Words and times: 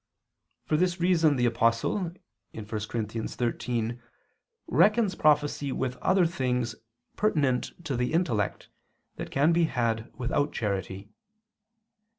For 0.65 0.77
this 0.77 0.99
reason 0.99 1.35
the 1.35 1.45
Apostle 1.45 2.11
(1 2.53 2.65
Cor. 2.67 2.79
13) 2.79 4.01
reckons 4.65 5.13
prophecy 5.13 5.71
with 5.71 5.97
other 5.97 6.25
things 6.25 6.73
pertinent 7.15 7.73
to 7.85 7.95
the 7.95 8.11
intellect, 8.11 8.69
that 9.17 9.29
can 9.29 9.53
be 9.53 9.65
had 9.65 10.11
without 10.17 10.53
charity. 10.53 11.11